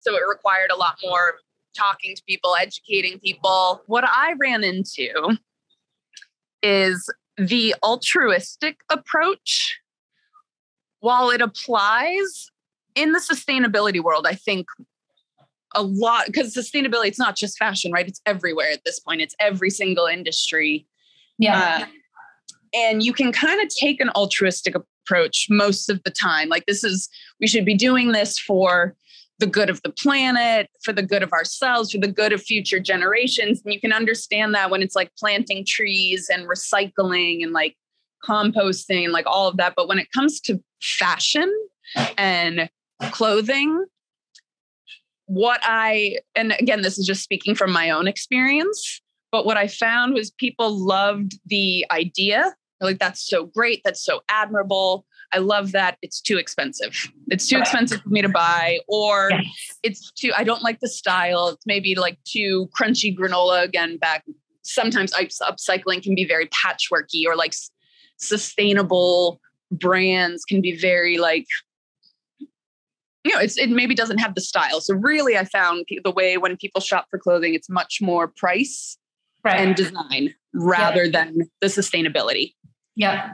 [0.02, 1.36] So it required a lot more
[1.76, 3.82] talking to people, educating people.
[3.88, 5.38] What I ran into
[6.64, 9.80] is the altruistic approach.
[11.00, 12.50] While it applies
[12.96, 14.66] in the sustainability world, I think
[15.76, 18.08] a lot because sustainability it's not just fashion, right?
[18.08, 19.22] It's everywhere at this point.
[19.22, 20.88] It's every single industry.
[21.38, 21.84] Yeah.
[21.84, 21.86] Uh,
[22.74, 26.50] and you can kind of take an altruistic approach most of the time.
[26.50, 27.10] Like this is
[27.40, 28.96] we should be doing this for
[29.40, 32.80] the good of the planet, for the good of ourselves, for the good of future
[32.80, 33.62] generations.
[33.64, 37.76] And you can understand that when it's like planting trees and recycling and like
[38.24, 39.74] composting, like all of that.
[39.76, 41.52] But when it comes to fashion
[42.18, 42.70] and
[43.12, 43.86] clothing,
[45.26, 49.68] what I, and again, this is just speaking from my own experience, but what I
[49.68, 52.56] found was people loved the idea.
[52.80, 53.82] Like, that's so great.
[53.84, 55.06] That's so admirable.
[55.36, 57.12] I love that it's too expensive.
[57.28, 59.46] It's too expensive for me to buy, or yes.
[59.84, 61.50] it's too, I don't like the style.
[61.50, 64.24] It's maybe like too crunchy granola again back.
[64.62, 67.54] Sometimes upcycling can be very patchworky or like
[68.16, 71.48] sustainable brands can be very like
[73.26, 76.38] you know it's it maybe doesn't have the style so really i found the way
[76.38, 78.98] when people shop for clothing it's much more price
[79.44, 79.60] right.
[79.60, 82.54] and design rather than the sustainability
[82.96, 83.32] yeah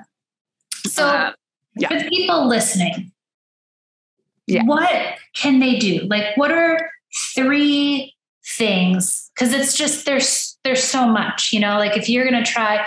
[0.88, 1.32] so uh,
[1.76, 1.88] yeah.
[1.92, 3.12] with people listening,
[4.48, 4.64] yeah.
[4.64, 4.92] what
[5.34, 6.08] can they do?
[6.10, 6.92] Like, what are
[7.36, 8.14] three
[8.46, 9.32] things?
[9.36, 11.78] Because it's just there's there's so much, you know.
[11.78, 12.86] Like if you're gonna try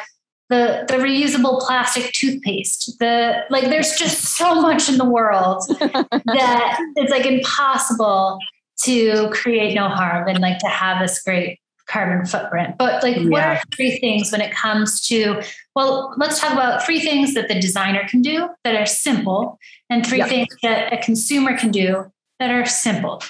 [0.51, 6.81] the the reusable plastic toothpaste, the like, there's just so much in the world that
[6.97, 8.39] it's like impossible
[8.83, 12.77] to create no harm and like to have this great carbon footprint.
[12.79, 13.29] But like, yeah.
[13.29, 15.43] what are three things when it comes to,
[15.75, 19.59] well, let's talk about three things that the designer can do that are simple
[19.91, 20.29] and three yeah.
[20.29, 23.23] things that a consumer can do that are simple.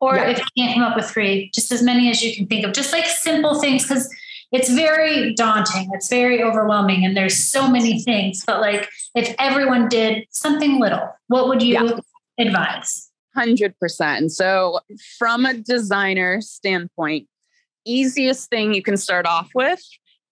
[0.00, 0.30] Or yeah.
[0.30, 2.72] if you can't come up with three, just as many as you can think of,
[2.72, 4.08] just like simple things, because
[4.52, 5.90] it's very daunting.
[5.92, 7.04] It's very overwhelming.
[7.04, 8.44] And there's so many things.
[8.46, 12.00] But like, if everyone did something little, what would you
[12.38, 13.10] advise?
[13.36, 14.30] 100%.
[14.30, 14.80] So,
[15.18, 17.28] from a designer standpoint,
[17.86, 19.80] easiest thing you can start off with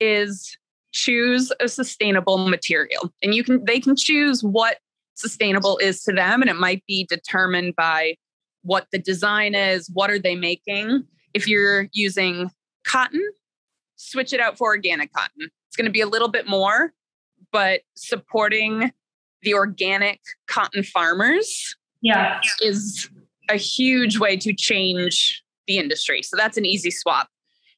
[0.01, 0.57] is
[0.93, 3.13] choose a sustainable material.
[3.23, 4.79] And you can they can choose what
[5.15, 8.17] sustainable is to them and it might be determined by
[8.63, 11.05] what the design is what are they making.
[11.35, 12.51] If you're using
[12.85, 13.23] cotton
[13.97, 15.49] switch it out for organic cotton.
[15.69, 16.93] It's going to be a little bit more
[17.53, 18.93] but supporting
[19.43, 22.41] the organic cotton farmers yeah.
[22.61, 23.09] is
[23.49, 26.23] a huge way to change the industry.
[26.23, 27.29] So that's an easy swap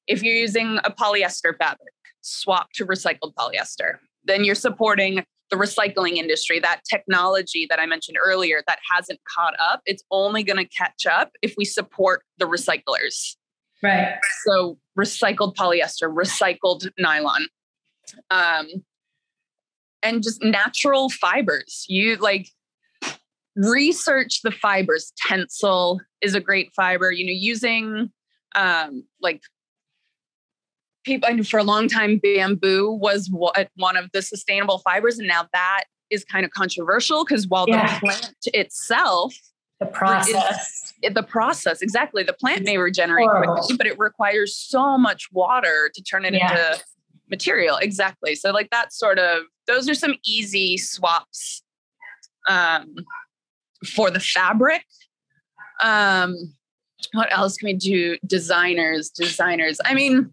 [0.09, 6.17] if you're using a polyester fabric swap to recycled polyester then you're supporting the recycling
[6.17, 10.69] industry, that technology that I mentioned earlier that hasn't caught up, it's only going to
[10.69, 13.37] catch up if we support the recyclers.
[13.83, 14.19] Right.
[14.45, 17.47] So recycled polyester, recycled nylon,
[18.31, 18.67] um,
[20.03, 21.85] and just natural fibers.
[21.89, 22.49] You like
[23.57, 25.13] research the fibers.
[25.27, 27.11] Tencel is a great fiber.
[27.11, 28.11] You know, using
[28.55, 29.41] um, like
[31.09, 35.47] people for a long time bamboo was what, one of the sustainable fibers and now
[35.53, 37.95] that is kind of controversial because while yeah.
[37.95, 39.35] the plant itself
[39.81, 44.99] the process is, the process exactly the plant may regenerate quickly but it requires so
[44.99, 46.51] much water to turn it yeah.
[46.51, 46.85] into
[47.31, 51.63] material exactly so like that sort of those are some easy swaps
[52.49, 52.95] um,
[53.87, 54.85] for the fabric
[55.83, 56.35] um,
[57.13, 60.33] what else can we do designers designers i mean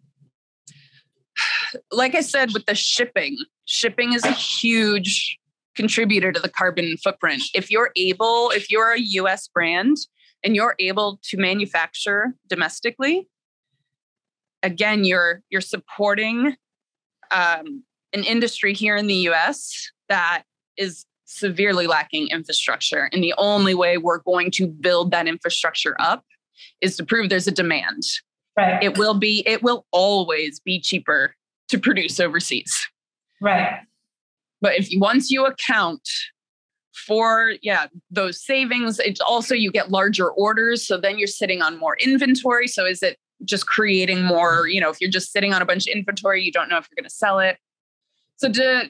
[1.91, 5.37] like I said, with the shipping, shipping is a huge
[5.75, 7.43] contributor to the carbon footprint.
[7.53, 9.97] If you're able, if you're a US brand
[10.43, 13.27] and you're able to manufacture domestically,
[14.63, 16.55] again, you're you're supporting
[17.31, 17.83] um,
[18.13, 20.43] an industry here in the US that
[20.77, 23.09] is severely lacking infrastructure.
[23.11, 26.23] And the only way we're going to build that infrastructure up
[26.81, 28.03] is to prove there's a demand.
[28.57, 28.81] Right.
[28.81, 31.35] It will be, it will always be cheaper
[31.69, 32.87] to produce overseas.
[33.41, 33.79] Right.
[34.61, 36.07] But if once you account
[37.05, 41.77] for yeah those savings it's also you get larger orders so then you're sitting on
[41.77, 45.61] more inventory so is it just creating more you know if you're just sitting on
[45.61, 47.57] a bunch of inventory you don't know if you're going to sell it
[48.37, 48.89] so to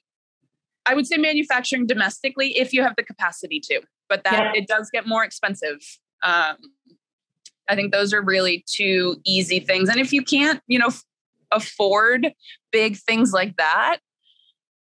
[0.86, 4.62] i would say manufacturing domestically if you have the capacity to but that yeah.
[4.62, 5.80] it does get more expensive
[6.24, 6.58] um,
[7.68, 9.90] I think those are really two easy things.
[9.90, 10.90] And if you can't, you know,
[11.56, 12.32] afford
[12.72, 13.98] big things like that,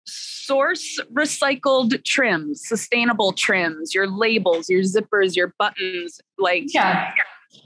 [0.07, 7.13] source recycled trims, sustainable trims, your labels, your zippers, your buttons, like yeah,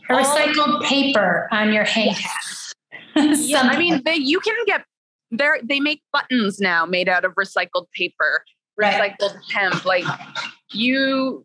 [0.09, 2.15] recycled paper on your hang
[3.17, 4.85] yeah, I mean, they, you can get
[5.31, 5.59] there.
[5.63, 8.45] They make buttons now made out of recycled paper,
[8.79, 9.17] right.
[9.21, 9.85] recycled hemp.
[9.85, 10.05] Like
[10.73, 11.45] you,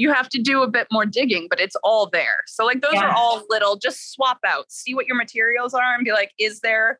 [0.00, 2.38] you have to do a bit more digging, but it's all there.
[2.46, 3.10] So like those yeah.
[3.10, 6.60] are all little, just swap out, see what your materials are and be like, is
[6.60, 6.98] there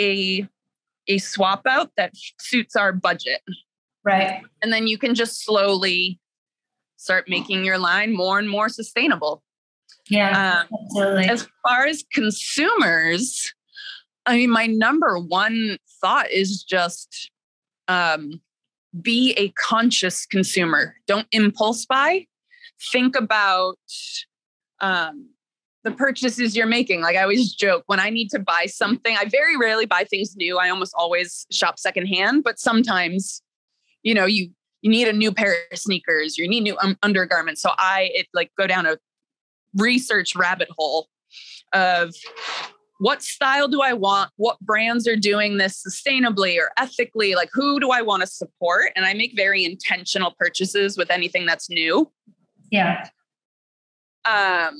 [0.00, 0.48] a
[1.08, 3.42] a swap out that suits our budget?
[4.02, 4.40] Right.
[4.62, 6.18] And then you can just slowly
[6.96, 9.42] start making your line more and more sustainable.
[10.08, 10.62] Yeah.
[10.62, 11.28] Um, absolutely.
[11.28, 13.52] As far as consumers,
[14.24, 17.30] I mean, my number one thought is just
[17.88, 18.40] um,
[19.02, 20.94] be a conscious consumer.
[21.06, 22.24] Don't impulse buy
[22.92, 23.78] think about
[24.80, 25.30] um,
[25.84, 27.00] the purchases you're making.
[27.00, 30.36] Like I always joke when I need to buy something, I very rarely buy things
[30.36, 30.58] new.
[30.58, 33.42] I almost always shop secondhand, but sometimes,
[34.02, 34.50] you know, you
[34.82, 37.60] you need a new pair of sneakers, you need new um, undergarments.
[37.62, 38.96] So I it like go down a
[39.74, 41.08] research rabbit hole
[41.72, 42.14] of
[42.98, 44.30] what style do I want?
[44.36, 47.34] What brands are doing this sustainably or ethically?
[47.36, 48.90] Like, who do I want to support?
[48.96, 52.10] And I make very intentional purchases with anything that's new.
[52.70, 53.08] Yeah.
[54.24, 54.74] Um,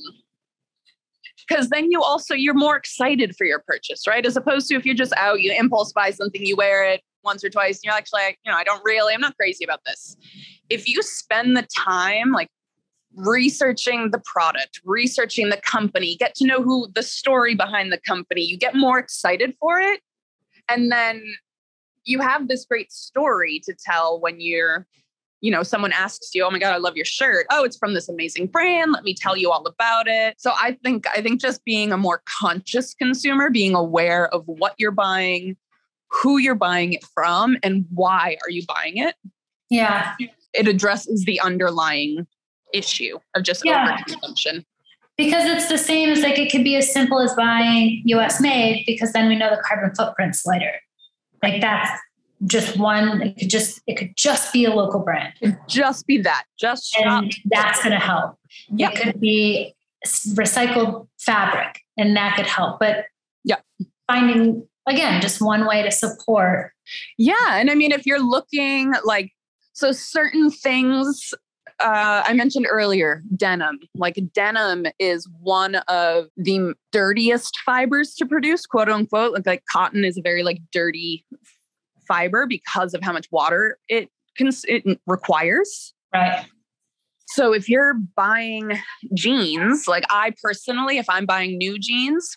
[1.47, 4.25] because then you also you're more excited for your purchase, right?
[4.25, 7.43] As opposed to if you're just out, you impulse buy something, you wear it once
[7.43, 10.15] or twice, and you're actually you know, I don't really, I'm not crazy about this.
[10.69, 12.49] If you spend the time like
[13.15, 18.41] researching the product, researching the company, get to know who the story behind the company,
[18.43, 20.01] you get more excited for it.
[20.69, 21.23] And then
[22.05, 24.85] you have this great story to tell when you're
[25.41, 27.93] you know, someone asks you, "Oh my god, I love your shirt." Oh, it's from
[27.93, 28.91] this amazing brand.
[28.91, 30.35] Let me tell you all about it.
[30.37, 34.75] So I think I think just being a more conscious consumer, being aware of what
[34.77, 35.55] you're buying,
[36.09, 39.15] who you're buying it from, and why are you buying it?
[39.69, 40.15] Yeah.
[40.53, 42.27] It addresses the underlying
[42.73, 43.97] issue of just yeah.
[43.97, 44.65] overconsumption.
[45.17, 48.83] Because it's the same as like it could be as simple as buying US made
[48.87, 50.73] because then we know the carbon footprint's lighter.
[51.43, 51.91] Like that's
[52.45, 55.33] just one it could just it could just be a local brand
[55.67, 58.37] just be that just and that's going to help
[58.69, 58.89] yeah.
[58.89, 59.73] it could be
[60.29, 63.05] recycled fabric and that could help but
[63.43, 63.57] yeah
[64.07, 66.73] finding again, just one way to support.
[67.17, 67.35] Yeah.
[67.57, 69.31] And I mean, if you're looking like,
[69.73, 71.33] so certain things
[71.79, 73.79] uh, I mentioned earlier denim.
[73.95, 79.31] Like denim is one of the dirtiest fibers to produce, quote unquote.
[79.31, 81.25] Like, like cotton is a very like dirty
[82.09, 85.93] fiber because of how much water it cons- it requires.
[86.13, 86.45] Right.
[87.29, 88.77] So if you're buying
[89.13, 92.35] jeans, like I personally, if I'm buying new jeans,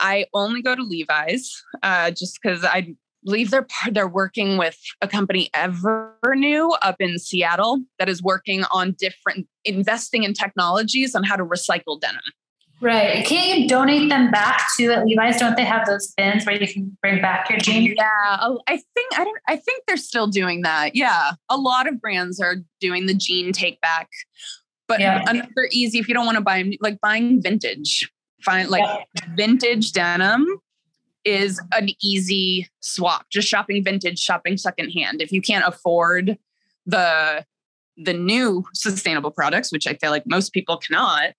[0.00, 2.94] I only go to Levi's uh, just because I
[3.24, 8.64] believe they're they're working with a company ever new up in Seattle that is working
[8.72, 12.20] on different investing in technologies on how to recycle denim.
[12.80, 13.24] Right.
[13.24, 15.38] Can't you donate them back to at Levi's?
[15.38, 17.94] Don't they have those bins where you can bring back your jeans?
[17.96, 19.38] Yeah, oh, I think I don't.
[19.48, 20.94] I think they're still doing that.
[20.94, 24.10] Yeah, a lot of brands are doing the jean take back,
[24.88, 25.24] but yeah.
[25.26, 28.10] another easy if you don't want to buy like buying vintage.
[28.42, 29.22] Find like yeah.
[29.34, 30.46] vintage denim
[31.24, 33.26] is an easy swap.
[33.30, 35.22] Just shopping vintage, shopping secondhand.
[35.22, 36.38] If you can't afford
[36.84, 37.44] the
[37.96, 41.32] the new sustainable products, which I feel like most people cannot,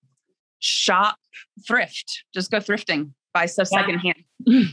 [0.58, 1.18] shop
[1.66, 2.24] thrift.
[2.34, 3.80] Just go thrifting, buy stuff yeah.
[3.80, 4.24] secondhand.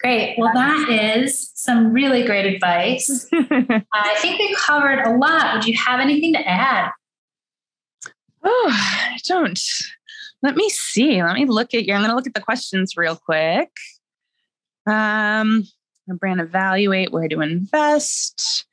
[0.00, 0.36] Great.
[0.38, 3.28] Well, that is some really great advice.
[3.32, 5.54] I think we covered a lot.
[5.54, 6.90] Would you have anything to add?
[8.42, 9.60] Oh, I don't.
[10.42, 11.22] Let me see.
[11.22, 11.92] Let me look at you.
[11.92, 13.68] I'm going to look at the questions real quick.
[14.86, 15.64] Um,
[16.18, 18.64] brand evaluate where to invest.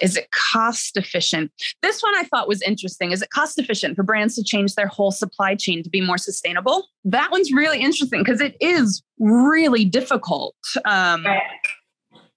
[0.00, 1.50] Is it cost efficient?
[1.82, 3.10] This one I thought was interesting.
[3.12, 6.18] Is it cost efficient for brands to change their whole supply chain to be more
[6.18, 6.86] sustainable?
[7.04, 10.54] That one's really interesting because it is really difficult
[10.84, 11.26] um,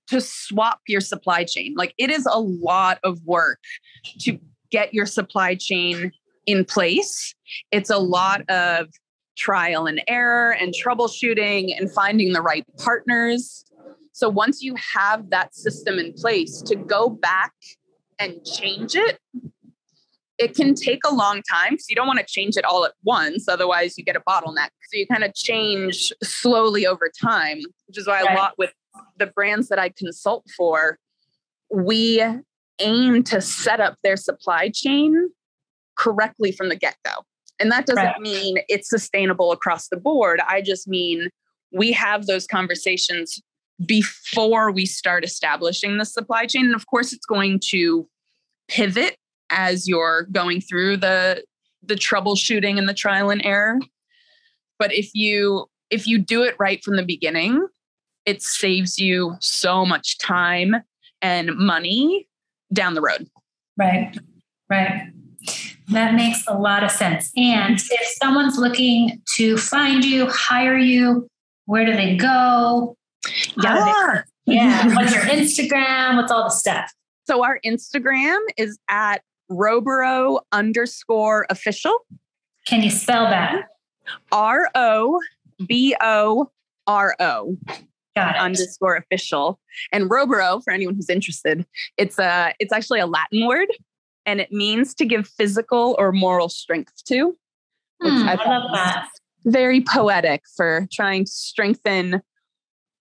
[0.08, 1.76] to swap your supply chain.
[1.78, 3.60] Like it is a lot of work
[4.22, 4.40] to
[4.72, 6.12] get your supply chain
[6.48, 7.36] in place.
[7.72, 8.88] It's a lot of
[9.38, 13.66] trial and error and troubleshooting and finding the right partners
[14.16, 17.52] so once you have that system in place to go back
[18.18, 19.20] and change it,
[20.38, 22.94] it can take a long time because you don't want to change it all at
[23.04, 23.50] once.
[23.50, 24.70] Otherwise, you get a bottleneck.
[24.90, 27.58] So you kind of change slowly over time,
[27.88, 28.32] which is why right.
[28.32, 28.72] a lot with
[29.18, 30.98] the brands that I consult for,
[31.70, 32.24] we
[32.80, 35.30] aim to set up their supply chain
[35.98, 37.26] correctly from the get go.
[37.60, 38.22] And that doesn't right.
[38.22, 40.40] mean it's sustainable across the board.
[40.48, 41.28] I just mean
[41.74, 43.42] we have those conversations
[43.84, 46.66] before we start establishing the supply chain.
[46.66, 48.08] And of course, it's going to
[48.68, 49.18] pivot
[49.50, 51.44] as you're going through the
[51.84, 53.80] the troubleshooting and the trial and error.
[54.80, 57.68] But if you if you do it right from the beginning,
[58.26, 60.76] it saves you so much time
[61.22, 62.28] and money
[62.74, 63.28] down the road.
[63.78, 64.18] Right.
[64.70, 65.12] Right.
[65.90, 67.32] That makes a lot of sense.
[67.38, 71.28] And if someone's looking to find you, hire you,
[71.66, 72.98] where do they go?
[73.62, 74.24] Yeah.
[74.46, 74.88] yeah.
[74.96, 76.18] What's your Instagram?
[76.18, 76.92] What's all the stuff?
[77.26, 79.22] So our Instagram is at
[79.52, 81.98] Roboro underscore official.
[82.68, 83.66] Can you spell that?
[84.32, 85.20] R O
[85.68, 86.52] B O
[86.88, 87.58] R O.
[88.16, 88.42] Got it.
[88.42, 89.60] Underscore official.
[89.92, 91.66] And Roboro, for anyone who's interested,
[91.98, 93.68] it's a it's actually a Latin word
[94.26, 97.38] and it means to give physical or moral strength to.
[98.02, 99.10] Hmm, I, I love that.
[99.46, 102.22] Very poetic for trying to strengthen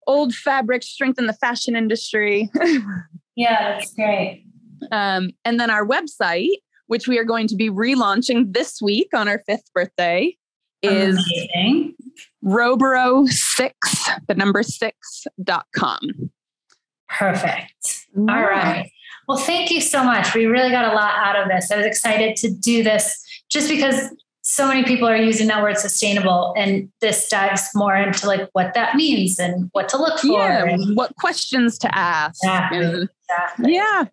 [0.07, 2.51] old fabric strengthen the fashion industry.
[3.37, 4.45] yeah, that's great.
[4.91, 9.29] Um, and then our website, which we are going to be relaunching this week on
[9.29, 10.37] our fifth birthday,
[10.83, 11.95] is Amazing.
[12.45, 13.71] Roboro6,
[14.29, 16.01] the number six dot com.
[17.09, 18.07] Perfect.
[18.17, 18.91] All right.
[19.27, 20.35] Well, thank you so much.
[20.35, 21.71] We really got a lot out of this.
[21.71, 24.11] I was excited to do this just because
[24.47, 28.75] so many people are using that word sustainable and this dives more into like what
[28.75, 32.45] that means and what to look for yeah, and what questions to ask.
[32.45, 33.75] Exactly, exactly.
[33.75, 34.05] yeah.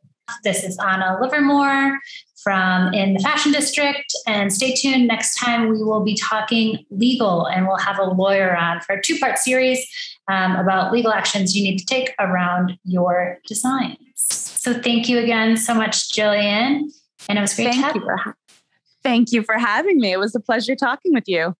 [0.45, 1.99] This is anna livermore
[2.41, 5.05] from in the fashion district and stay tuned.
[5.05, 9.01] Next time we will be talking legal and we'll have a lawyer on for a
[9.01, 9.85] two-part series
[10.29, 13.97] um, about legal actions you need to take around your designs.
[14.15, 16.83] So thank you again so much jillian
[17.27, 18.33] and it was great thank to have you
[19.03, 20.11] Thank you for having me.
[20.11, 21.55] It was a pleasure talking with you.